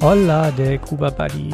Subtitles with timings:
[0.00, 1.50] Hola, der Kuba Buddy.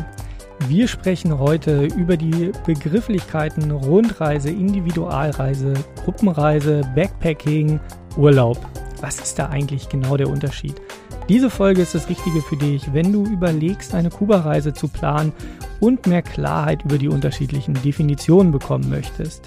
[0.69, 5.72] Wir sprechen heute über die Begrifflichkeiten Rundreise, Individualreise,
[6.04, 7.80] Gruppenreise, Backpacking,
[8.18, 8.58] Urlaub.
[9.00, 10.74] Was ist da eigentlich genau der Unterschied?
[11.26, 15.32] Diese Folge ist das Richtige für dich, wenn du überlegst, eine Kuba-Reise zu planen
[15.80, 19.42] und mehr Klarheit über die unterschiedlichen Definitionen bekommen möchtest.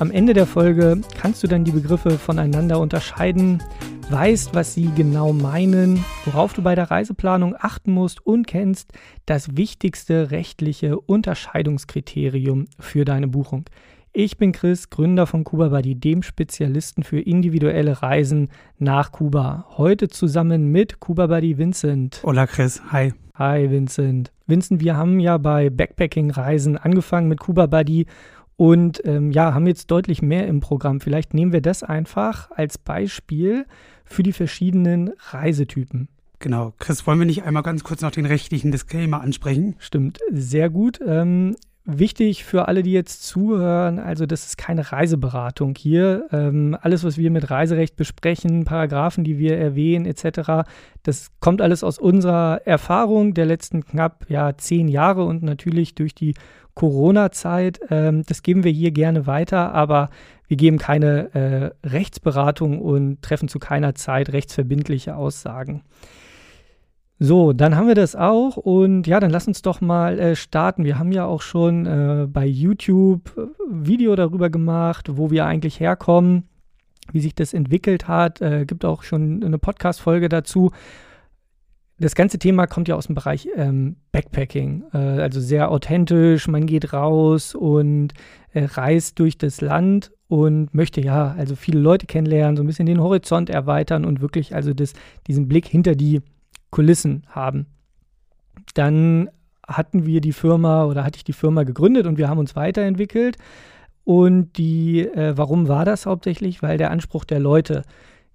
[0.00, 3.62] Am Ende der Folge kannst du dann die Begriffe voneinander unterscheiden,
[4.10, 8.92] weißt, was sie genau meinen, worauf du bei der Reiseplanung achten musst und kennst
[9.24, 13.66] das wichtigste rechtliche Unterscheidungskriterium für deine Buchung.
[14.12, 18.48] Ich bin Chris, Gründer von Kuba Buddy, dem Spezialisten für individuelle Reisen
[18.78, 19.66] nach Kuba.
[19.76, 22.20] Heute zusammen mit Kuba Buddy Vincent.
[22.24, 23.12] Hola Chris, hi.
[23.36, 24.32] Hi Vincent.
[24.48, 28.06] Vincent, wir haben ja bei Backpacking-Reisen angefangen mit Kuba Buddy
[28.56, 31.00] und ähm, ja, haben jetzt deutlich mehr im Programm.
[31.00, 33.64] Vielleicht nehmen wir das einfach als Beispiel
[34.10, 36.08] für die verschiedenen Reisetypen.
[36.40, 36.72] Genau.
[36.78, 39.76] Chris, wollen wir nicht einmal ganz kurz noch den rechtlichen Disclaimer ansprechen?
[39.78, 40.98] Stimmt, sehr gut.
[41.06, 41.54] Ähm,
[41.98, 46.26] wichtig für alle, die jetzt zuhören, also das ist keine Reiseberatung hier.
[46.32, 50.68] Ähm, alles, was wir mit Reiserecht besprechen, Paragraphen, die wir erwähnen, etc.,
[51.02, 56.14] das kommt alles aus unserer Erfahrung der letzten knapp ja, zehn Jahre und natürlich durch
[56.14, 56.34] die
[56.74, 57.80] Corona-Zeit.
[57.90, 60.10] Ähm, das geben wir hier gerne weiter, aber
[60.48, 65.82] wir geben keine äh, Rechtsberatung und treffen zu keiner Zeit rechtsverbindliche Aussagen.
[67.22, 70.84] So, dann haben wir das auch und ja, dann lass uns doch mal äh, starten.
[70.84, 75.80] Wir haben ja auch schon äh, bei YouTube äh, Video darüber gemacht, wo wir eigentlich
[75.80, 76.44] herkommen,
[77.12, 78.40] wie sich das entwickelt hat.
[78.40, 80.70] Äh, gibt auch schon eine Podcast-Folge dazu.
[81.98, 86.48] Das ganze Thema kommt ja aus dem Bereich ähm, Backpacking, äh, also sehr authentisch.
[86.48, 88.14] Man geht raus und
[88.54, 92.86] äh, reist durch das Land und möchte ja also viele Leute kennenlernen, so ein bisschen
[92.86, 94.94] den Horizont erweitern und wirklich also das,
[95.26, 96.22] diesen Blick hinter die
[96.70, 97.66] Kulissen haben.
[98.74, 99.30] Dann
[99.66, 103.36] hatten wir die Firma oder hatte ich die Firma gegründet und wir haben uns weiterentwickelt.
[104.04, 106.62] Und die, äh, warum war das hauptsächlich?
[106.62, 107.84] Weil der Anspruch der Leute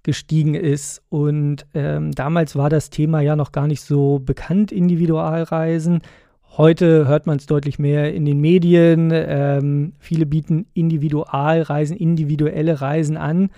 [0.02, 1.02] gestiegen ist.
[1.08, 6.00] Und ähm, damals war das Thema ja noch gar nicht so bekannt, Individualreisen.
[6.56, 9.10] Heute hört man es deutlich mehr in den Medien.
[9.12, 13.50] Ähm, viele bieten Individualreisen, individuelle Reisen an.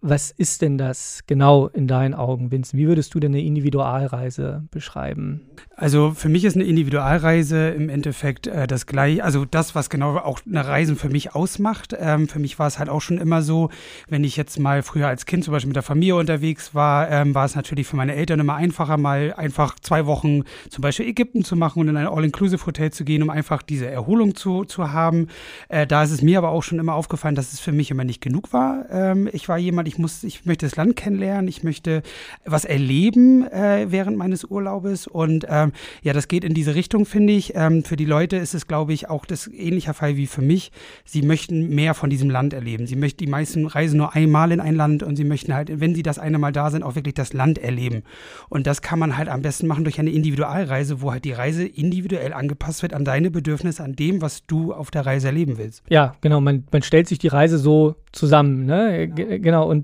[0.00, 2.80] Was ist denn das genau in deinen Augen, Vincent?
[2.80, 5.40] Wie würdest du denn eine Individualreise beschreiben?
[5.74, 10.16] Also für mich ist eine Individualreise im Endeffekt äh, das gleiche, also das, was genau
[10.16, 11.96] auch eine Reise für mich ausmacht.
[11.98, 13.70] Ähm, für mich war es halt auch schon immer so,
[14.08, 17.34] wenn ich jetzt mal früher als Kind zum Beispiel mit der Familie unterwegs war, ähm,
[17.34, 21.42] war es natürlich für meine Eltern immer einfacher, mal einfach zwei Wochen zum Beispiel Ägypten
[21.42, 25.26] zu machen und in ein All-Inclusive-Hotel zu gehen, um einfach diese Erholung zu, zu haben.
[25.68, 28.04] Äh, da ist es mir aber auch schon immer aufgefallen, dass es für mich immer
[28.04, 28.86] nicht genug war.
[28.90, 32.02] Ähm, ich war jemand, ich muss, ich möchte das Land kennenlernen, ich möchte
[32.44, 35.72] was erleben äh, während meines Urlaubes und ähm,
[36.02, 37.54] ja, das geht in diese Richtung, finde ich.
[37.56, 40.70] Ähm, für die Leute ist es, glaube ich, auch das ähnlicher Fall wie für mich.
[41.04, 42.86] Sie möchten mehr von diesem Land erleben.
[42.86, 45.94] Sie möchten, die meisten reisen nur einmal in ein Land und sie möchten halt, wenn
[45.94, 48.02] sie das eine Mal da sind, auch wirklich das Land erleben.
[48.48, 51.66] Und das kann man halt am besten machen durch eine Individualreise, wo halt die Reise
[51.66, 55.82] individuell angepasst wird an deine Bedürfnisse, an dem, was du auf der Reise erleben willst.
[55.88, 56.40] Ja, genau.
[56.40, 58.66] Man, man stellt sich die Reise so zusammen.
[58.66, 59.08] Ne?
[59.08, 59.38] Genau.
[59.38, 59.68] genau.
[59.68, 59.77] Und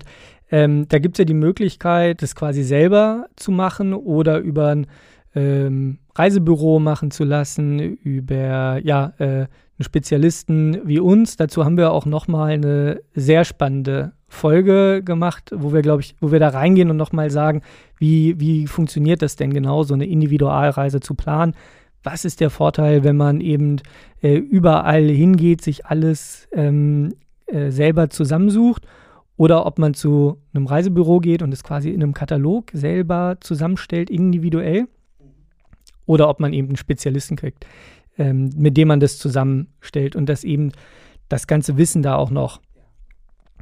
[0.51, 4.87] ähm, da gibt es ja die Möglichkeit, das quasi selber zu machen oder über ein
[5.33, 9.49] ähm, Reisebüro machen zu lassen, über ja, äh, einen
[9.81, 11.35] Spezialisten wie uns.
[11.35, 16.31] Dazu haben wir auch nochmal eine sehr spannende Folge gemacht, wo wir, glaube ich, wo
[16.31, 17.61] wir da reingehen und nochmal sagen,
[17.97, 21.53] wie, wie funktioniert das denn genau, so eine Individualreise zu planen.
[22.03, 23.77] Was ist der Vorteil, wenn man eben
[24.21, 27.13] äh, überall hingeht, sich alles ähm,
[27.47, 28.85] äh, selber zusammensucht
[29.37, 34.09] oder ob man zu einem Reisebüro geht und es quasi in einem Katalog selber zusammenstellt,
[34.09, 34.87] individuell,
[36.05, 37.65] oder ob man eben einen Spezialisten kriegt,
[38.17, 40.71] ähm, mit dem man das zusammenstellt und dass eben
[41.29, 42.61] das ganze Wissen da auch noch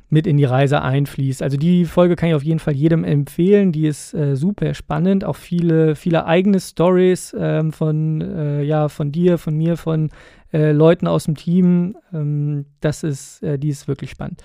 [0.09, 1.41] mit in die Reise einfließt.
[1.41, 3.71] Also die Folge kann ich auf jeden Fall jedem empfehlen.
[3.71, 5.25] Die ist äh, super spannend.
[5.25, 10.11] Auch viele, viele eigene Stories ähm, von, äh, ja, von dir, von mir, von
[10.51, 11.97] äh, Leuten aus dem Team.
[12.13, 14.43] Ähm, das ist, äh, die ist wirklich spannend.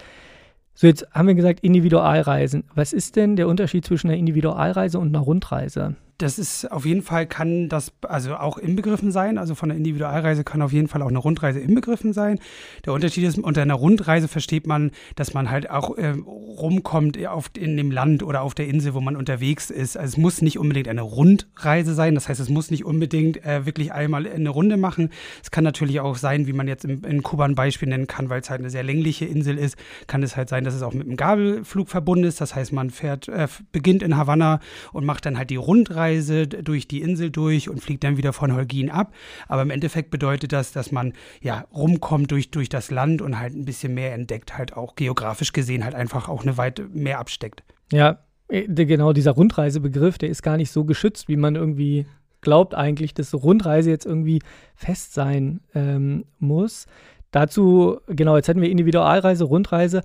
[0.81, 2.63] So, jetzt haben wir gesagt, Individualreisen.
[2.73, 5.97] Was ist denn der Unterschied zwischen einer Individualreise und einer Rundreise?
[6.19, 9.39] Das ist auf jeden Fall, kann das also auch inbegriffen sein.
[9.39, 12.41] Also von der Individualreise kann auf jeden Fall auch eine Rundreise inbegriffen sein.
[12.85, 17.51] Der Unterschied ist, unter einer Rundreise versteht man, dass man halt auch äh, rumkommt auf,
[17.57, 19.97] in dem Land oder auf der Insel, wo man unterwegs ist.
[19.97, 22.17] Also es muss nicht unbedingt eine Rundreise sein.
[22.17, 25.11] Das heißt, es muss nicht unbedingt äh, wirklich einmal eine Runde machen.
[25.41, 28.29] Es kann natürlich auch sein, wie man jetzt in, in Kuba ein Beispiel nennen kann,
[28.29, 29.77] weil es halt eine sehr längliche Insel ist,
[30.09, 32.41] kann es halt sein, dass es auch mit einem Gabelflug verbunden ist.
[32.41, 34.59] Das heißt, man fährt, äh, beginnt in Havanna
[34.93, 38.33] und macht dann halt die Rundreise Rundreise durch die Insel durch und fliegt dann wieder
[38.33, 39.13] von Holgin ab.
[39.47, 41.13] Aber im Endeffekt bedeutet das, dass man
[41.43, 45.53] ja rumkommt durch, durch das Land und halt ein bisschen mehr entdeckt, halt auch geografisch
[45.53, 47.63] gesehen halt einfach auch eine Weite mehr absteckt.
[47.93, 52.07] Ja, äh, genau dieser Rundreisebegriff, der ist gar nicht so geschützt, wie man irgendwie
[52.41, 54.41] glaubt eigentlich, dass Rundreise jetzt irgendwie
[54.75, 56.87] fest sein ähm, muss.
[57.31, 60.03] Dazu, genau, jetzt hätten wir Individualreise, Rundreise.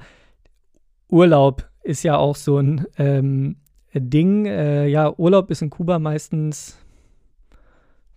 [1.09, 3.57] Urlaub ist ja auch so ein ähm,
[4.01, 4.45] Ding.
[4.45, 6.77] Äh, ja, Urlaub ist in Kuba meistens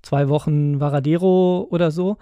[0.02, 2.16] zwei Wochen Varadero oder so.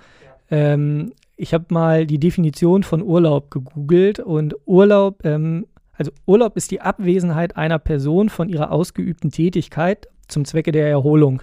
[0.50, 0.56] Ja.
[0.56, 6.70] Ähm, ich habe mal die Definition von Urlaub gegoogelt und Urlaub, ähm, also Urlaub ist
[6.70, 11.42] die Abwesenheit einer Person von ihrer ausgeübten Tätigkeit zum Zwecke der Erholung.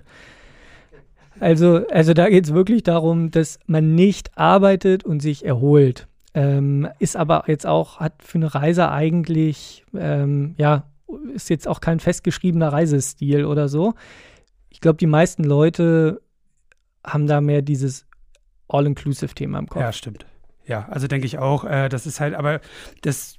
[1.40, 6.08] Also, also da geht es wirklich darum, dass man nicht arbeitet und sich erholt.
[6.34, 10.84] Ähm, ist aber jetzt auch, hat für eine Reise eigentlich, ähm, ja,
[11.34, 13.94] ist jetzt auch kein festgeschriebener Reisestil oder so.
[14.70, 16.22] Ich glaube, die meisten Leute
[17.06, 18.06] haben da mehr dieses
[18.68, 19.82] All-Inclusive-Thema im Kopf.
[19.82, 20.26] Ja, stimmt.
[20.66, 21.66] Ja, also denke ich auch.
[21.66, 22.62] Äh, das ist halt, aber
[23.02, 23.38] das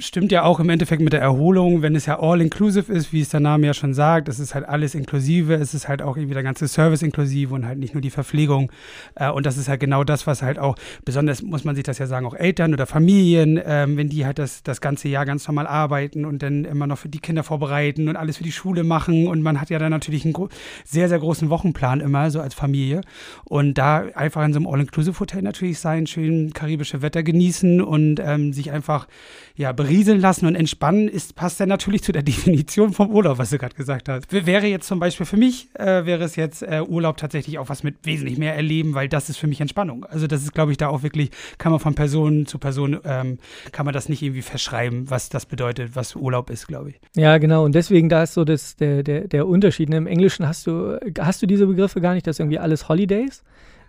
[0.00, 3.28] stimmt ja auch im Endeffekt mit der Erholung, wenn es ja all-inclusive ist, wie es
[3.28, 4.28] der Name ja schon sagt.
[4.28, 7.66] Es ist halt alles inklusive, es ist halt auch irgendwie der ganze Service inklusive und
[7.66, 8.72] halt nicht nur die Verpflegung.
[9.14, 11.98] Äh, und das ist halt genau das, was halt auch, besonders muss man sich das
[11.98, 15.46] ja sagen, auch Eltern oder Familien, ähm, wenn die halt das, das ganze Jahr ganz
[15.46, 18.84] normal arbeiten und dann immer noch für die Kinder vorbereiten und alles für die Schule
[18.84, 19.28] machen.
[19.28, 20.34] Und man hat ja dann natürlich einen
[20.84, 23.02] sehr, sehr großen Wochenplan immer, so als Familie.
[23.44, 28.52] Und da einfach in so einem All-Inclusive-Hotel natürlich sein, schön karibische Wetter genießen und ähm,
[28.52, 29.06] sich einfach,
[29.56, 33.50] ja, berieseln lassen und entspannen, ist, passt ja natürlich zu der Definition vom Urlaub, was
[33.50, 34.32] du gerade gesagt hast.
[34.32, 37.82] Wäre jetzt zum Beispiel für mich, äh, wäre es jetzt äh, Urlaub tatsächlich auch was
[37.82, 40.04] mit wesentlich mehr erleben, weil das ist für mich Entspannung.
[40.04, 43.38] Also das ist, glaube ich, da auch wirklich, kann man von Person zu Person, ähm,
[43.72, 47.00] kann man das nicht irgendwie verschreiben, was das bedeutet, was Urlaub ist, glaube ich.
[47.16, 47.64] Ja, genau.
[47.64, 49.88] Und deswegen, da ist so das, der, der, der Unterschied.
[49.88, 49.96] Ne?
[49.96, 53.42] Im Englischen hast du, hast du diese Begriffe gar nicht, das ist irgendwie alles Holidays.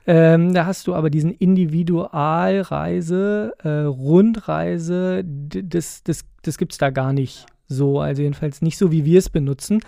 [0.08, 6.90] Ähm, da hast du aber diesen Individualreise, äh, Rundreise, das, das, das gibt es da
[6.90, 8.00] gar nicht so.
[8.00, 9.80] Also jedenfalls nicht so, wie wir es benutzen.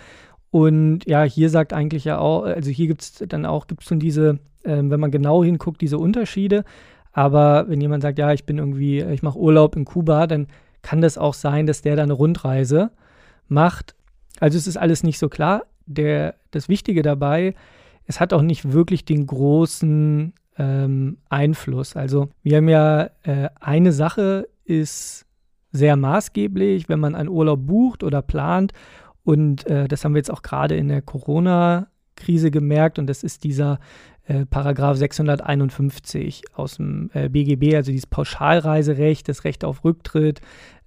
[0.50, 3.88] Und ja, hier sagt eigentlich ja auch, also hier gibt es dann auch, gibt es
[3.88, 6.64] schon diese, ähm, wenn man genau hinguckt, diese Unterschiede.
[7.12, 10.46] Aber wenn jemand sagt, ja, ich bin irgendwie, ich mache Urlaub in Kuba, dann
[10.82, 12.92] kann das auch sein, dass der da eine Rundreise
[13.48, 13.96] macht.
[14.38, 15.64] Also es ist alles nicht so klar.
[15.86, 17.58] Der, das Wichtige dabei ist,
[18.06, 21.96] es hat auch nicht wirklich den großen ähm, Einfluss.
[21.96, 25.26] Also wir haben ja äh, eine Sache ist
[25.72, 28.72] sehr maßgeblich, wenn man einen Urlaub bucht oder plant.
[29.24, 32.98] Und äh, das haben wir jetzt auch gerade in der Corona-Krise gemerkt.
[32.98, 33.80] Und das ist dieser
[34.26, 40.40] äh, Paragraph 651 aus dem äh, BGB, also dieses Pauschalreiserecht, das Recht auf Rücktritt.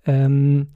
[0.06, 0.68] Ähm,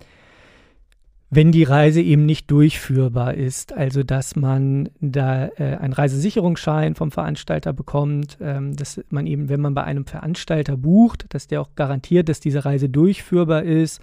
[1.33, 3.73] wenn die Reise eben nicht durchführbar ist.
[3.73, 9.61] Also dass man da äh, einen Reisesicherungsschein vom Veranstalter bekommt, ähm, dass man eben, wenn
[9.61, 14.01] man bei einem Veranstalter bucht, dass der auch garantiert, dass diese Reise durchführbar ist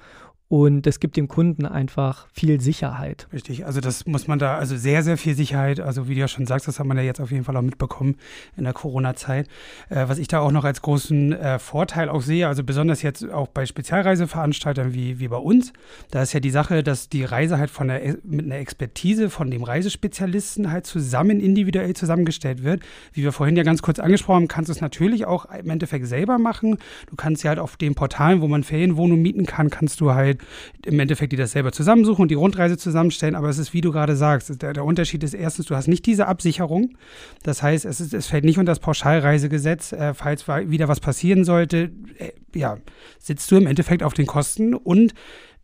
[0.49, 3.29] und das gibt dem Kunden einfach viel Sicherheit.
[3.35, 5.79] Richtig, also das muss man da, also sehr, sehr viel Sicherheit.
[5.79, 7.63] Also wie du ja schon sagst, das hat man ja jetzt auf jeden Fall auch
[7.63, 8.17] mitbekommen
[8.57, 9.47] in der Corona-Zeit.
[9.91, 13.29] Äh, was ich da auch noch als großen äh, Vorteil auch sehe, also besonders jetzt
[13.31, 15.75] auch bei Spezialreiseveranstaltern wie, wie bei uns,
[16.11, 19.51] da ist ja die Sache, dass die Reise halt von der, mit einer Expertise von
[19.51, 22.81] dem Reisespezialisten halt zusammen individuell zusammengestellt wird.
[23.13, 26.07] Wie wir vorhin ja ganz kurz angesprochen haben, kannst du es natürlich auch im Endeffekt
[26.07, 26.79] selber machen.
[27.11, 30.38] Du kannst ja halt auf den Portalen, wo man Ferienwohnungen mieten kann, kannst du halt
[30.85, 33.35] im Endeffekt die das selber zusammensuchen und die Rundreise zusammenstellen.
[33.35, 36.07] Aber es ist, wie du gerade sagst, der, der Unterschied ist erstens, du hast nicht
[36.07, 36.97] diese Absicherung.
[37.43, 39.93] Das heißt, es, ist, es fällt nicht unter das Pauschalreisegesetz.
[39.93, 42.79] Äh, falls wieder was passieren sollte, äh, ja,
[43.19, 45.15] sitzt du im Endeffekt auf den Kosten und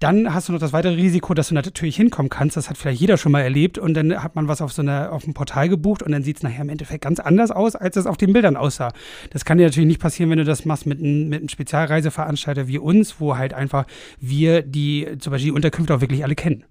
[0.05, 2.59] dann hast du noch das weitere Risiko, dass du natürlich hinkommen kannst.
[2.59, 3.79] Das hat vielleicht jeder schon mal erlebt.
[3.79, 6.37] Und dann hat man was auf so einer, auf einem Portal gebucht und dann sieht
[6.37, 8.93] es nachher im Endeffekt ganz anders aus, als es auf den Bildern aussah.
[9.31, 12.69] Das kann dir natürlich nicht passieren, wenn du das machst mit, ein, mit einem Spezialreiseveranstalter
[12.69, 13.87] wie uns, wo halt einfach
[14.21, 16.65] wir die, zum Beispiel die Unterkünfte auch wirklich alle kennen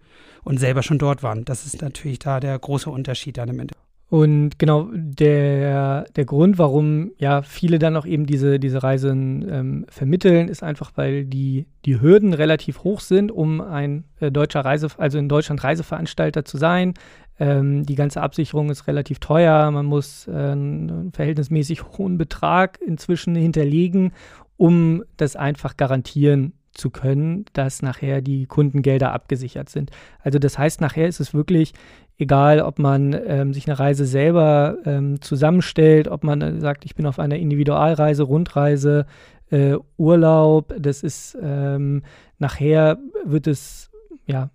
[0.44, 1.44] und selber schon dort waren.
[1.44, 3.83] Das ist natürlich da der große Unterschied dann im Endeffekt.
[4.14, 9.86] Und genau der, der Grund, warum ja viele dann auch eben diese, diese Reisen ähm,
[9.90, 14.90] vermitteln, ist einfach, weil die, die Hürden relativ hoch sind, um ein äh, deutscher Reise,
[15.00, 16.94] also in Deutschland Reiseveranstalter zu sein.
[17.40, 19.72] Ähm, die ganze Absicherung ist relativ teuer.
[19.72, 24.12] Man muss äh, einen verhältnismäßig hohen Betrag inzwischen hinterlegen,
[24.58, 29.92] um das einfach garantieren zu können, dass nachher die Kundengelder abgesichert sind.
[30.20, 31.74] Also das heißt, nachher ist es wirklich
[32.18, 36.96] egal, ob man ähm, sich eine Reise selber ähm, zusammenstellt, ob man äh, sagt, ich
[36.96, 39.06] bin auf einer Individualreise, Rundreise,
[39.50, 42.04] äh, Urlaub, das ist ähm,
[42.40, 43.92] nachher wird es
[44.26, 44.50] ja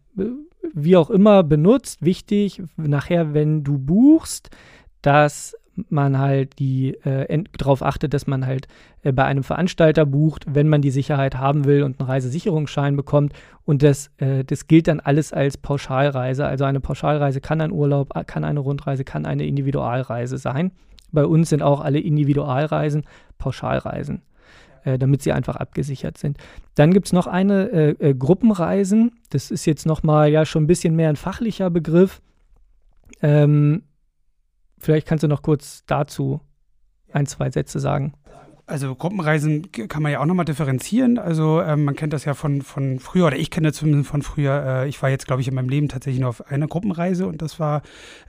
[0.74, 2.04] wie auch immer benutzt.
[2.04, 4.50] Wichtig, nachher, wenn du buchst,
[5.02, 5.56] dass
[5.88, 8.68] man halt die äh, darauf achtet, dass man halt
[9.02, 13.32] äh, bei einem Veranstalter bucht, wenn man die Sicherheit haben will und einen Reisesicherungsschein bekommt.
[13.64, 16.46] Und das, äh, das gilt dann alles als Pauschalreise.
[16.46, 20.72] Also eine Pauschalreise kann ein Urlaub, kann eine Rundreise, kann eine Individualreise sein.
[21.12, 23.04] Bei uns sind auch alle Individualreisen
[23.38, 24.22] Pauschalreisen,
[24.84, 26.38] äh, damit sie einfach abgesichert sind.
[26.74, 29.12] Dann gibt es noch eine äh, äh, Gruppenreisen.
[29.30, 32.20] Das ist jetzt nochmal ja schon ein bisschen mehr ein fachlicher Begriff.
[33.22, 33.82] Ähm,
[34.78, 36.40] vielleicht kannst du noch kurz dazu
[37.12, 38.14] ein, zwei Sätze sagen.
[38.68, 41.18] Also Gruppenreisen kann man ja auch nochmal differenzieren.
[41.18, 44.20] Also ähm, man kennt das ja von, von früher, oder ich kenne das zumindest von
[44.20, 44.62] früher.
[44.84, 47.40] Äh, ich war jetzt, glaube ich, in meinem Leben tatsächlich nur auf einer Gruppenreise und
[47.40, 47.80] das war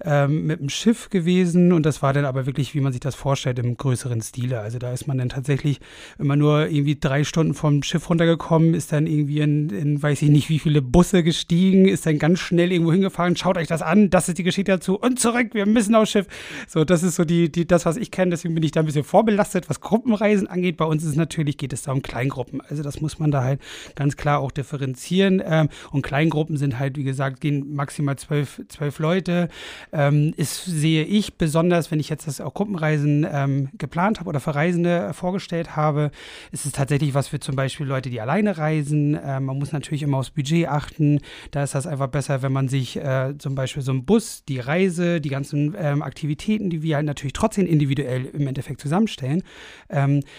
[0.02, 3.16] ähm, mit dem Schiff gewesen und das war dann aber wirklich, wie man sich das
[3.16, 4.62] vorstellt, im größeren Stile.
[4.62, 5.82] Also da ist man dann tatsächlich
[6.18, 10.30] immer nur irgendwie drei Stunden vom Schiff runtergekommen, ist dann irgendwie in, in weiß ich
[10.30, 14.10] nicht, wie viele Busse gestiegen, ist dann ganz schnell irgendwo hingefahren, schaut euch das an,
[14.10, 16.28] das ist die Geschichte dazu und zurück, wir müssen aufs Schiff.
[16.66, 18.86] So, das ist so die, die, das, was ich kenne, deswegen bin ich da ein
[18.86, 22.02] bisschen vorbelastet, was Gruppenreisen Reisen angeht, bei uns ist es natürlich, geht es da um
[22.02, 22.62] Kleingruppen.
[22.62, 23.62] Also das muss man da halt
[23.96, 25.42] ganz klar auch differenzieren.
[25.44, 29.50] Ähm, und Kleingruppen sind halt, wie gesagt, gehen maximal zwölf, zwölf Leute.
[29.92, 34.40] Ähm, ist, sehe ich besonders, wenn ich jetzt das auch Gruppenreisen ähm, geplant habe oder
[34.40, 36.12] für Reisende vorgestellt habe,
[36.52, 39.18] ist es tatsächlich was für zum Beispiel Leute, die alleine reisen.
[39.24, 41.20] Ähm, man muss natürlich immer aufs Budget achten.
[41.52, 44.60] Da ist das einfach besser, wenn man sich äh, zum Beispiel so einen Bus, die
[44.60, 49.44] Reise, die ganzen ähm, Aktivitäten, die wir halt natürlich trotzdem individuell im Endeffekt zusammenstellen,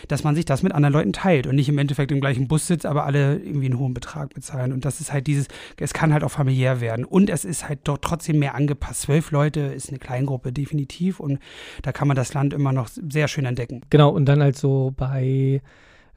[0.09, 2.67] dass man sich das mit anderen Leuten teilt und nicht im Endeffekt im gleichen Bus
[2.67, 4.73] sitzt, aber alle irgendwie einen hohen Betrag bezahlen.
[4.73, 7.05] Und das ist halt dieses, es kann halt auch familiär werden.
[7.05, 9.03] Und es ist halt doch trotzdem mehr angepasst.
[9.03, 11.21] Zwölf Leute ist eine Kleingruppe, definitiv.
[11.21, 11.39] Und
[11.83, 13.83] da kann man das Land immer noch sehr schön entdecken.
[13.91, 15.61] Genau, und dann halt so bei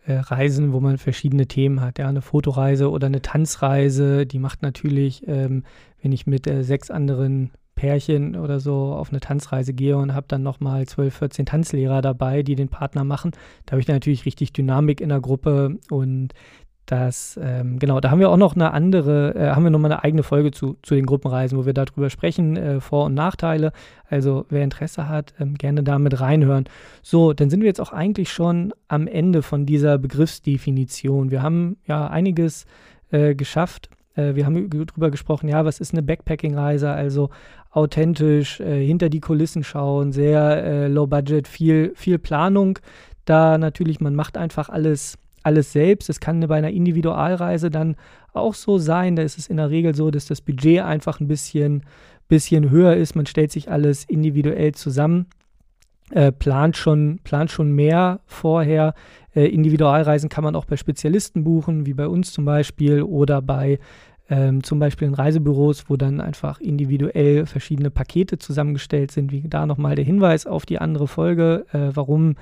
[0.05, 1.99] äh, Reisen, wo man verschiedene Themen hat.
[1.99, 5.63] Ja, eine Fotoreise oder eine Tanzreise, die macht natürlich, ähm,
[6.01, 10.27] wenn ich mit äh, sechs anderen Pärchen oder so auf eine Tanzreise gehe und habe
[10.27, 13.31] dann nochmal 12, 14 Tanzlehrer dabei, die den Partner machen.
[13.65, 16.33] Da habe ich natürlich richtig Dynamik in der Gruppe und
[16.85, 20.03] das, ähm, genau, da haben wir auch noch eine andere, äh, haben wir nochmal eine
[20.03, 23.71] eigene Folge zu, zu den Gruppenreisen, wo wir darüber sprechen, äh, Vor- und Nachteile.
[24.09, 26.65] Also wer Interesse hat, ähm, gerne da mit reinhören.
[27.01, 31.31] So, dann sind wir jetzt auch eigentlich schon am Ende von dieser Begriffsdefinition.
[31.31, 32.65] Wir haben ja einiges
[33.11, 33.89] äh, geschafft.
[34.15, 36.91] Äh, wir haben darüber gesprochen, ja, was ist eine Backpacking-Reise?
[36.91, 37.29] Also
[37.71, 42.79] authentisch, äh, hinter die Kulissen schauen, sehr äh, low budget, viel, viel Planung.
[43.25, 46.09] Da natürlich, man macht einfach alles, alles selbst.
[46.09, 47.95] Es kann bei einer Individualreise dann
[48.33, 49.15] auch so sein.
[49.15, 51.83] Da ist es in der Regel so, dass das Budget einfach ein bisschen,
[52.27, 53.15] bisschen höher ist.
[53.15, 55.27] Man stellt sich alles individuell zusammen.
[56.13, 58.93] Äh, plant, schon, plant schon mehr vorher.
[59.33, 63.79] Äh, Individualreisen kann man auch bei Spezialisten buchen, wie bei uns zum Beispiel, oder bei
[64.29, 69.31] ähm, zum Beispiel in Reisebüros, wo dann einfach individuell verschiedene Pakete zusammengestellt sind.
[69.31, 72.35] Wie da nochmal der Hinweis auf die andere Folge, äh, warum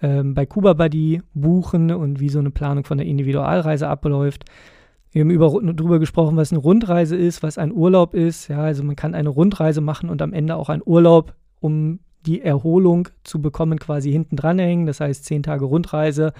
[0.00, 4.44] ähm, bei Kuba Buddy buchen und wie so eine Planung von der Individualreise abläuft.
[5.10, 8.46] Wir haben über, darüber gesprochen, was eine Rundreise ist, was ein Urlaub ist.
[8.46, 12.42] Ja, also man kann eine Rundreise machen und am Ende auch einen Urlaub, um die
[12.42, 14.86] Erholung zu bekommen, quasi hinten dran hängen.
[14.86, 16.32] Das heißt, zehn Tage Rundreise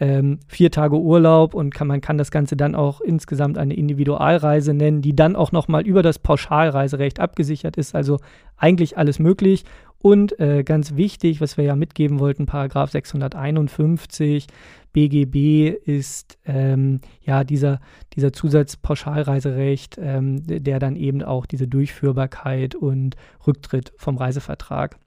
[0.00, 4.72] ähm, vier Tage Urlaub und kann, man kann das Ganze dann auch insgesamt eine Individualreise
[4.72, 7.94] nennen, die dann auch nochmal über das Pauschalreiserecht abgesichert ist.
[7.94, 8.18] Also
[8.56, 9.64] eigentlich alles möglich.
[10.02, 14.46] Und äh, ganz wichtig, was wir ja mitgeben wollten, Paragraph 651
[14.94, 17.80] BGB ist ähm, ja dieser,
[18.14, 23.16] dieser Zusatz Pauschalreiserecht, ähm, der dann eben auch diese Durchführbarkeit und
[23.46, 24.98] Rücktritt vom Reisevertrag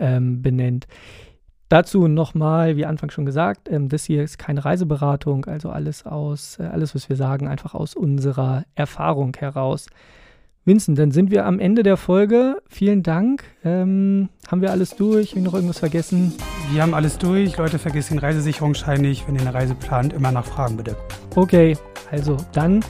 [0.00, 0.86] ähm, benennt.
[1.68, 6.58] Dazu nochmal, wie Anfang schon gesagt, ähm, das hier ist keine Reiseberatung, also alles aus,
[6.58, 9.86] äh, alles, was wir sagen, einfach aus unserer Erfahrung heraus.
[10.64, 12.56] Vincent, dann sind wir am Ende der Folge.
[12.68, 13.44] Vielen Dank.
[13.64, 15.30] Ähm, haben wir alles durch?
[15.30, 16.34] Habe ich noch irgendwas vergessen?
[16.72, 17.56] Wir haben alles durch.
[17.56, 19.26] Leute, vergesst den Reisesicherungsschein nicht.
[19.26, 20.96] Wenn ihr eine Reise plant, immer nachfragen, bitte.
[21.36, 21.78] Okay,
[22.10, 22.84] also dann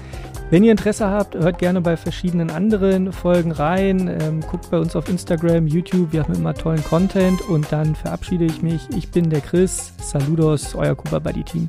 [0.51, 4.09] wenn ihr Interesse habt, hört gerne bei verschiedenen anderen Folgen rein.
[4.21, 6.13] Ähm, guckt bei uns auf Instagram, YouTube.
[6.13, 7.41] Wir haben immer tollen Content.
[7.43, 8.83] Und dann verabschiede ich mich.
[8.97, 9.93] Ich bin der Chris.
[10.03, 11.69] Saludos, euer Kuba Buddy Team.